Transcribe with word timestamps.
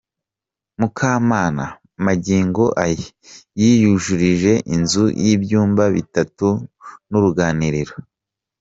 Mukamana 0.79 1.65
magingo 2.05 2.63
aya 2.83 3.05
yiyujurije 3.59 4.53
inzu 4.75 5.03
y’ibyumba 5.23 5.83
bitatu 5.95 6.47
n’uruganiriro. 7.09 7.93